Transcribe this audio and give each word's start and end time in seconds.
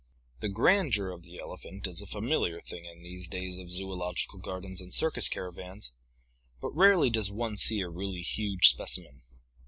—The 0.41 0.49
grandeur 0.49 1.11
of 1.11 1.21
the 1.21 1.39
elephant 1.39 1.85
is 1.85 2.01
a 2.01 2.07
familiar 2.07 2.59
thing 2.59 2.85
in 2.85 3.03
these 3.03 3.29
days 3.29 3.57
of 3.57 3.69
zoological 3.71 4.39
gardens 4.39 4.81
and 4.81 4.91
circus 4.91 5.29
caravans, 5.29 5.91
but 6.59 6.75
rarely 6.75 7.11
does 7.11 7.29
one 7.29 7.55
see 7.55 7.81
a 7.81 7.87
really 7.87 8.23
huge 8.23 8.69
specimen. 8.69 9.21